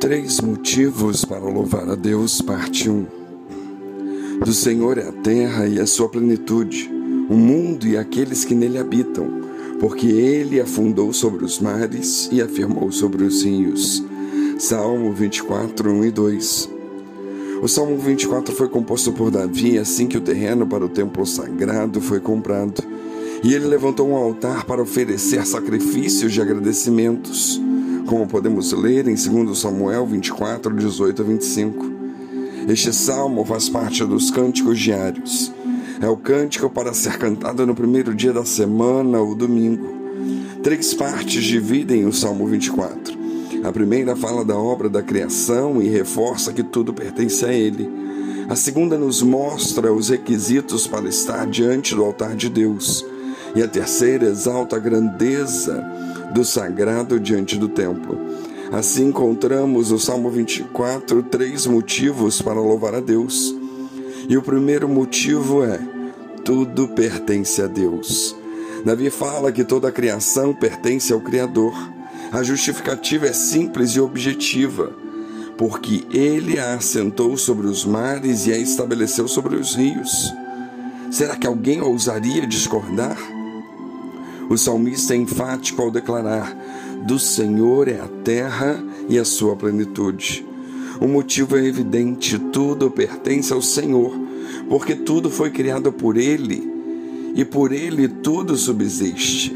Três 0.00 0.40
motivos 0.42 1.24
para 1.24 1.40
louvar 1.40 1.88
a 1.88 1.94
Deus, 1.94 2.42
parte 2.42 2.88
1. 2.90 3.06
Do 4.44 4.52
Senhor 4.52 4.98
é 4.98 5.08
a 5.08 5.12
terra 5.12 5.66
e 5.66 5.80
a 5.80 5.86
sua 5.86 6.06
plenitude, 6.08 6.90
o 7.30 7.34
mundo 7.34 7.86
e 7.86 7.96
aqueles 7.96 8.44
que 8.44 8.54
nele 8.54 8.78
habitam, 8.78 9.26
porque 9.80 10.06
ele 10.06 10.60
afundou 10.60 11.14
sobre 11.14 11.46
os 11.46 11.58
mares 11.58 12.28
e 12.30 12.42
afirmou 12.42 12.92
sobre 12.92 13.24
os 13.24 13.42
rios. 13.42 14.04
Salmo 14.58 15.12
24, 15.14 15.90
1 15.90 16.04
e 16.04 16.10
2. 16.10 16.70
O 17.62 17.66
Salmo 17.66 17.96
24 17.96 18.54
foi 18.54 18.68
composto 18.68 19.12
por 19.12 19.30
Davi 19.30 19.78
assim 19.78 20.06
que 20.06 20.18
o 20.18 20.20
terreno 20.20 20.66
para 20.66 20.84
o 20.84 20.90
templo 20.90 21.24
sagrado 21.24 22.02
foi 22.02 22.20
comprado. 22.20 22.84
E 23.42 23.54
ele 23.54 23.66
levantou 23.66 24.08
um 24.08 24.14
altar 24.14 24.64
para 24.66 24.82
oferecer 24.82 25.46
sacrifícios 25.46 26.32
de 26.32 26.40
agradecimentos 26.40 27.60
como 28.06 28.26
podemos 28.26 28.72
ler 28.72 29.08
em 29.08 29.14
2 29.14 29.58
Samuel 29.58 30.06
24, 30.06 30.72
18 30.74 31.22
a 31.22 31.24
25. 31.24 31.92
Este 32.68 32.92
salmo 32.92 33.44
faz 33.44 33.68
parte 33.68 34.04
dos 34.04 34.30
cânticos 34.30 34.78
diários. 34.78 35.52
É 36.00 36.08
o 36.08 36.16
cântico 36.16 36.70
para 36.70 36.94
ser 36.94 37.18
cantado 37.18 37.66
no 37.66 37.74
primeiro 37.74 38.14
dia 38.14 38.32
da 38.32 38.44
semana, 38.44 39.20
o 39.20 39.34
domingo. 39.34 39.94
Três 40.62 40.94
partes 40.94 41.44
dividem 41.44 42.06
o 42.06 42.12
Salmo 42.12 42.46
24. 42.46 43.16
A 43.64 43.72
primeira 43.72 44.14
fala 44.14 44.44
da 44.44 44.56
obra 44.56 44.88
da 44.88 45.02
criação 45.02 45.80
e 45.82 45.88
reforça 45.88 46.52
que 46.52 46.62
tudo 46.62 46.92
pertence 46.92 47.44
a 47.44 47.52
Ele. 47.52 47.88
A 48.48 48.54
segunda 48.54 48.96
nos 48.96 49.22
mostra 49.22 49.92
os 49.92 50.08
requisitos 50.08 50.86
para 50.86 51.08
estar 51.08 51.46
diante 51.46 51.94
do 51.94 52.04
altar 52.04 52.36
de 52.36 52.48
Deus. 52.48 53.04
E 53.54 53.62
a 53.62 53.68
terceira 53.68 54.26
exalta 54.26 54.76
a 54.76 54.78
grandeza 54.78 55.84
do 56.32 56.44
sagrado 56.44 57.18
diante 57.18 57.56
do 57.56 57.68
templo. 57.68 58.18
Assim 58.72 59.06
encontramos 59.06 59.90
no 59.90 59.98
Salmo 59.98 60.30
24 60.30 61.22
três 61.22 61.66
motivos 61.66 62.42
para 62.42 62.60
louvar 62.60 62.94
a 62.94 63.00
Deus. 63.00 63.54
E 64.28 64.36
o 64.36 64.42
primeiro 64.42 64.88
motivo 64.88 65.62
é: 65.62 65.78
tudo 66.44 66.88
pertence 66.88 67.62
a 67.62 67.66
Deus. 67.66 68.34
Davi 68.84 69.10
fala 69.10 69.52
que 69.52 69.64
toda 69.64 69.88
a 69.88 69.92
criação 69.92 70.52
pertence 70.52 71.12
ao 71.12 71.20
Criador. 71.20 71.74
A 72.32 72.42
justificativa 72.42 73.26
é 73.26 73.32
simples 73.32 73.92
e 73.92 74.00
objetiva, 74.00 74.92
porque 75.56 76.04
ele 76.12 76.58
a 76.58 76.74
assentou 76.74 77.36
sobre 77.36 77.66
os 77.66 77.84
mares 77.84 78.46
e 78.46 78.52
a 78.52 78.58
estabeleceu 78.58 79.28
sobre 79.28 79.56
os 79.56 79.74
rios. 79.76 80.32
Será 81.10 81.36
que 81.36 81.46
alguém 81.46 81.80
ousaria 81.80 82.46
discordar? 82.46 83.16
O 84.48 84.56
salmista 84.56 85.14
é 85.14 85.16
enfático 85.16 85.82
ao 85.82 85.90
declarar: 85.90 86.56
Do 87.06 87.18
Senhor 87.18 87.88
é 87.88 88.00
a 88.00 88.08
terra 88.22 88.82
e 89.08 89.18
a 89.18 89.24
sua 89.24 89.56
plenitude. 89.56 90.46
O 91.00 91.08
motivo 91.08 91.56
é 91.56 91.64
evidente: 91.64 92.38
tudo 92.38 92.90
pertence 92.90 93.52
ao 93.52 93.60
Senhor, 93.60 94.12
porque 94.68 94.94
tudo 94.94 95.30
foi 95.30 95.50
criado 95.50 95.92
por 95.92 96.16
Ele 96.16 96.70
e 97.34 97.44
por 97.44 97.72
Ele 97.72 98.08
tudo 98.08 98.56
subsiste. 98.56 99.54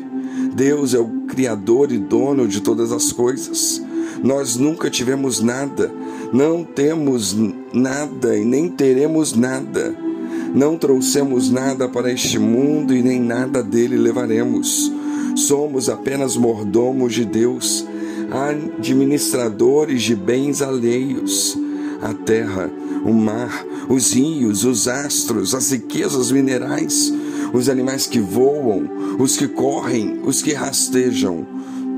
Deus 0.55 0.95
é 0.95 0.99
o 0.99 1.09
Criador 1.29 1.93
e 1.93 1.99
dono 1.99 2.49
de 2.49 2.61
todas 2.61 2.91
as 2.93 3.13
coisas. 3.13 3.81
Nós 4.23 4.57
nunca 4.57 4.91
tivemos 4.91 5.41
nada, 5.41 5.93
não 6.33 6.65
temos 6.65 7.35
nada 7.73 8.37
e 8.37 8.45
nem 8.45 8.69
teremos 8.69 9.35
nada. 9.35 10.10
Não 10.55 10.77
trouxemos 10.77 11.49
nada 11.49 11.89
para 11.89 12.13
este 12.13 12.39
mundo 12.39 12.95
e 12.95 13.03
nem 13.03 13.21
nada 13.21 13.63
dele 13.63 13.97
levaremos. 13.97 14.91
Somos 15.37 15.89
apenas 15.89 16.37
mordomos 16.37 17.15
de 17.15 17.25
Deus, 17.25 17.87
administradores 18.31 20.03
de 20.03 20.17
bens 20.17 20.61
alheios. 20.61 21.57
A 22.03 22.13
terra, 22.13 22.69
o 23.05 23.13
mar, 23.13 23.65
os 23.89 24.13
rios, 24.13 24.65
os 24.65 24.89
astros, 24.89 25.55
as 25.55 25.71
riquezas 25.71 26.33
minerais, 26.33 27.13
os 27.53 27.69
animais 27.69 28.07
que 28.07 28.19
voam, 28.19 28.91
os 29.21 29.37
que 29.37 29.47
correm, 29.47 30.21
os 30.25 30.43
que 30.43 30.53
rastejam, 30.53 31.47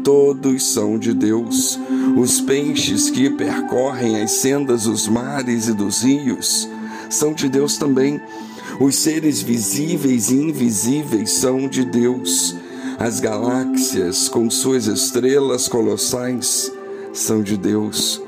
todos 0.04 0.62
são 0.64 0.98
de 0.98 1.14
Deus. 1.14 1.78
Os 2.18 2.40
peixes 2.40 3.08
que 3.08 3.30
percorrem 3.30 4.20
as 4.20 4.32
sendas 4.32 4.84
dos 4.84 5.08
mares 5.08 5.68
e 5.68 5.72
dos 5.72 6.02
rios 6.02 6.68
são 7.12 7.32
de 7.32 7.48
Deus 7.48 7.76
também. 7.76 8.20
Os 8.80 8.96
seres 8.96 9.42
visíveis 9.42 10.30
e 10.30 10.34
invisíveis 10.34 11.30
são 11.30 11.68
de 11.68 11.84
Deus. 11.84 12.56
As 12.98 13.20
galáxias, 13.20 14.28
com 14.28 14.48
suas 14.48 14.86
estrelas 14.86 15.68
colossais, 15.68 16.72
são 17.12 17.42
de 17.42 17.56
Deus. 17.56 18.20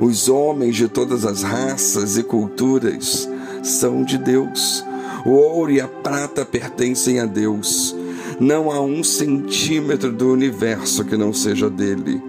Os 0.00 0.28
homens 0.28 0.76
de 0.76 0.88
todas 0.88 1.26
as 1.26 1.42
raças 1.42 2.16
e 2.16 2.22
culturas 2.22 3.28
são 3.62 4.02
de 4.02 4.16
Deus. 4.16 4.84
O 5.26 5.32
ouro 5.32 5.72
e 5.72 5.80
a 5.80 5.86
prata 5.86 6.44
pertencem 6.44 7.20
a 7.20 7.26
Deus. 7.26 7.94
Não 8.40 8.70
há 8.70 8.80
um 8.80 9.04
centímetro 9.04 10.10
do 10.10 10.32
universo 10.32 11.04
que 11.04 11.16
não 11.16 11.32
seja 11.34 11.68
dele. 11.68 12.22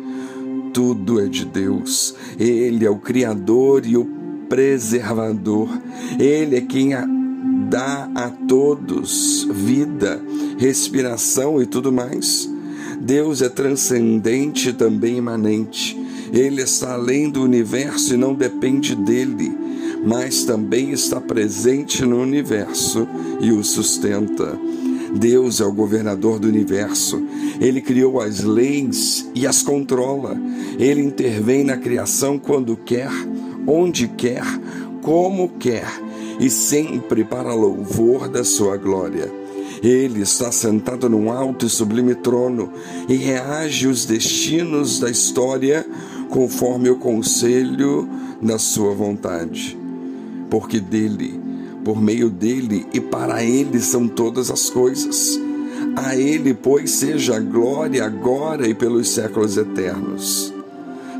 Tudo 0.74 1.22
é 1.22 1.28
de 1.28 1.46
Deus. 1.46 2.14
Ele 2.38 2.86
é 2.86 2.90
o 2.90 2.98
Criador 2.98 3.86
e 3.86 3.96
o 3.96 4.21
preservador. 4.52 5.70
Ele 6.20 6.58
é 6.58 6.62
quem 6.62 6.92
dá 7.70 8.10
a 8.14 8.30
todos 8.30 9.48
vida, 9.50 10.22
respiração 10.58 11.62
e 11.62 11.66
tudo 11.66 11.90
mais. 11.90 12.50
Deus 13.00 13.42
é 13.42 13.48
transcendente 13.48 14.70
e 14.70 14.74
também 14.74 15.16
imanente. 15.16 15.98
Ele 16.34 16.62
está 16.62 16.96
além 16.96 17.30
do 17.30 17.42
universo 17.42 18.14
e 18.14 18.18
não 18.18 18.34
depende 18.34 18.94
dele, 18.94 19.58
mas 20.06 20.44
também 20.44 20.92
está 20.92 21.22
presente 21.22 22.04
no 22.04 22.22
universo 22.22 23.08
e 23.40 23.54
o 23.54 23.64
sustenta. 23.64 24.60
Deus 25.16 25.62
é 25.62 25.66
o 25.66 25.74
governador 25.74 26.40
do 26.40 26.50
universo. 26.50 27.22
Ele 27.62 27.80
criou 27.80 28.20
as 28.20 28.42
leis 28.42 29.30
e 29.34 29.48
as 29.48 29.62
controla. 29.62 30.38
Ele 30.78 31.02
intervém 31.02 31.64
na 31.64 31.78
criação 31.78 32.38
quando 32.38 32.76
quer 32.76 33.12
onde 33.68 34.08
quer, 34.08 34.44
como 35.02 35.50
quer, 35.60 35.88
e 36.40 36.50
sempre 36.50 37.24
para 37.24 37.54
louvor 37.54 38.28
da 38.28 38.44
sua 38.44 38.78
glória. 38.78 39.32
Ele 39.84 40.22
está 40.22 40.52
sentado 40.52 41.10
num 41.10 41.32
alto 41.32 41.66
e 41.66 41.70
sublime 41.70 42.14
trono 42.14 42.72
e 43.10 43.16
reage 43.16 43.88
os 43.88 44.06
destinos 44.06 45.00
da 45.00 45.10
história 45.10 45.86
conforme 46.30 46.90
o 46.90 46.98
conselho 46.98 48.08
da 48.40 48.60
sua 48.60 48.94
vontade. 48.94 49.78
Porque 50.52 50.80
dele, 50.80 51.40
por 51.84 52.00
meio 52.00 52.30
dele 52.30 52.86
e 52.94 53.00
para 53.00 53.44
ele 53.44 53.80
são 53.80 54.08
todas 54.08 54.52
as 54.52 54.70
coisas. 54.70 55.40
A 55.96 56.16
ele, 56.16 56.54
pois, 56.54 56.92
seja 56.92 57.38
a 57.38 57.40
glória 57.40 58.06
agora 58.06 58.68
e 58.68 58.74
pelos 58.74 59.10
séculos 59.10 59.58
eternos. 59.58 60.54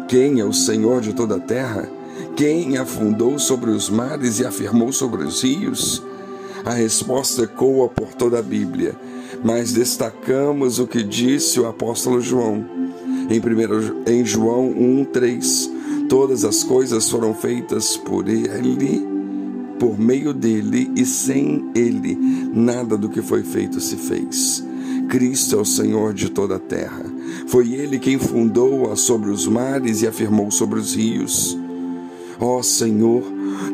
Quem 0.08 0.40
é 0.40 0.46
o 0.46 0.54
Senhor 0.54 1.02
de 1.02 1.14
toda 1.14 1.38
a 1.38 1.40
terra? 1.40 1.90
Quem 2.36 2.78
afundou 2.78 3.38
sobre 3.38 3.70
os 3.70 3.90
mares 3.90 4.40
e 4.40 4.46
afirmou 4.46 4.92
sobre 4.92 5.24
os 5.24 5.42
rios? 5.44 6.04
A 6.64 6.74
resposta 6.74 7.44
ecoa 7.44 7.90
por 7.90 8.14
toda 8.14 8.40
a 8.40 8.42
Bíblia, 8.42 8.96
mas 9.44 9.74
destacamos 9.74 10.80
o 10.80 10.88
que 10.88 11.02
disse 11.04 11.60
o 11.60 11.68
apóstolo 11.68 12.22
João. 12.22 12.64
Em, 13.30 13.40
primeiro, 13.42 14.02
em 14.06 14.26
João 14.26 14.74
1,3: 14.74 15.70
Todas 16.08 16.44
as 16.44 16.64
coisas 16.64 17.10
foram 17.10 17.34
feitas 17.34 17.98
por 17.98 18.28
Ele, 18.28 19.08
por 19.80 19.98
meio 19.98 20.34
dele 20.34 20.92
e 20.96 21.06
sem 21.06 21.72
Ele, 21.74 22.16
nada 22.54 22.98
do 22.98 23.10
que 23.10 23.22
foi 23.22 23.44
feito 23.44 23.80
se 23.80 23.96
fez. 23.96 24.64
Cristo 25.10 25.56
é 25.56 25.60
o 25.60 25.66
Senhor 25.66 26.14
de 26.14 26.30
toda 26.30 26.56
a 26.56 26.60
terra. 26.60 27.04
Foi 27.48 27.74
Ele 27.74 27.98
quem 27.98 28.20
fundou-a 28.20 28.96
sobre 28.96 29.30
os 29.30 29.48
mares 29.48 30.02
e 30.02 30.08
afirmou 30.08 30.52
sobre 30.52 30.80
os 30.80 30.96
rios. 30.96 31.58
Ó 32.44 32.58
oh, 32.58 32.64
Senhor, 32.64 33.24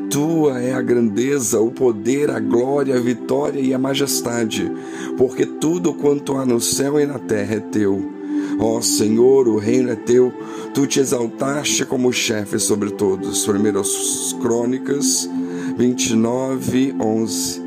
tua 0.10 0.60
é 0.60 0.74
a 0.74 0.81
grandeza, 0.81 1.58
o 1.62 1.72
poder, 1.72 2.30
a 2.30 2.38
glória, 2.38 2.98
a 2.98 3.00
vitória 3.00 3.62
e 3.62 3.74
a 3.74 3.80
majestade, 3.80 4.69
porque 5.18 5.46
tudo 5.46 5.94
quanto 5.94 6.36
há 6.36 6.46
no 6.46 6.60
céu 6.60 7.00
e 7.00 7.06
na 7.06 7.18
terra 7.18 7.56
é 7.56 7.60
teu. 7.62 8.12
Ó 8.60 8.78
oh, 8.78 8.81
Senhor, 8.81 9.48
o 9.48 9.58
reino 9.58 9.90
é 9.90 9.96
teu, 9.96 10.34
tu 10.74 10.86
te 10.86 11.00
exaltaste 11.00 11.86
como 11.86 12.12
chefe 12.12 12.60
sobre 12.60 12.92
todos. 12.92 13.46
Primeiras 13.46 14.36
Crônicas 14.42 15.30
29, 15.78 16.94
11. 17.00 17.62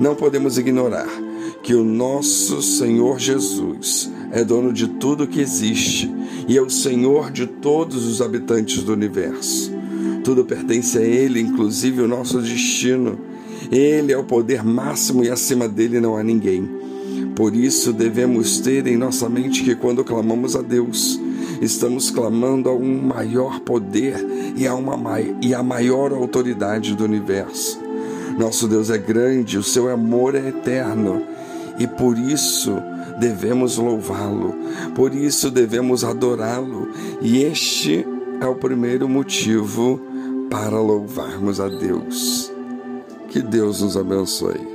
Não 0.00 0.14
podemos 0.14 0.56
ignorar 0.56 1.08
que 1.62 1.74
o 1.74 1.84
nosso 1.84 2.62
Senhor 2.62 3.18
Jesus 3.18 4.10
é 4.32 4.42
dono 4.42 4.72
de 4.72 4.88
tudo 4.88 5.26
que 5.26 5.40
existe 5.40 6.10
e 6.48 6.56
é 6.56 6.62
o 6.62 6.70
Senhor 6.70 7.30
de 7.30 7.46
todos 7.46 8.06
os 8.06 8.22
habitantes 8.22 8.82
do 8.82 8.94
universo. 8.94 9.73
Tudo 10.24 10.42
pertence 10.42 10.96
a 10.96 11.02
Ele, 11.02 11.38
inclusive 11.38 12.00
o 12.00 12.08
nosso 12.08 12.40
destino. 12.40 13.18
Ele 13.70 14.10
é 14.10 14.16
o 14.16 14.24
poder 14.24 14.64
máximo 14.64 15.22
e 15.22 15.30
acima 15.30 15.68
dele 15.68 16.00
não 16.00 16.16
há 16.16 16.22
ninguém. 16.22 16.66
Por 17.36 17.54
isso 17.54 17.92
devemos 17.92 18.58
ter 18.58 18.86
em 18.86 18.96
nossa 18.96 19.28
mente 19.28 19.62
que 19.62 19.74
quando 19.74 20.02
clamamos 20.02 20.56
a 20.56 20.62
Deus, 20.62 21.20
estamos 21.60 22.10
clamando 22.10 22.70
a 22.70 22.74
um 22.74 23.02
maior 23.02 23.60
poder 23.60 24.16
e 24.56 24.66
a, 24.66 24.74
uma, 24.74 25.20
e 25.42 25.54
a 25.54 25.62
maior 25.62 26.12
autoridade 26.12 26.94
do 26.94 27.04
universo. 27.04 27.78
Nosso 28.38 28.66
Deus 28.66 28.88
é 28.88 28.96
grande, 28.96 29.58
o 29.58 29.62
seu 29.62 29.90
amor 29.90 30.34
é 30.34 30.48
eterno 30.48 31.22
e 31.78 31.86
por 31.86 32.18
isso 32.18 32.76
devemos 33.18 33.76
louvá-lo, 33.76 34.54
por 34.94 35.14
isso 35.14 35.50
devemos 35.50 36.02
adorá-lo, 36.02 36.88
e 37.20 37.42
este 37.42 38.06
é 38.40 38.46
o 38.46 38.54
primeiro 38.54 39.08
motivo 39.08 40.00
para 40.50 40.80
louvarmos 40.80 41.60
a 41.60 41.68
Deus. 41.68 42.52
Que 43.28 43.40
Deus 43.40 43.80
nos 43.80 43.96
abençoe. 43.96 44.73